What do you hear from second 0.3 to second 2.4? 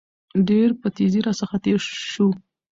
ډېر په تېزى راڅخه تېر شو.